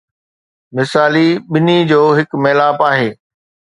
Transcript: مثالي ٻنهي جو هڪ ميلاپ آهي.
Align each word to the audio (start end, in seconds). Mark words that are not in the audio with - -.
مثالي 0.77 1.27
ٻنهي 1.51 1.77
جو 1.91 2.01
هڪ 2.21 2.41
ميلاپ 2.47 2.85
آهي. 2.89 3.09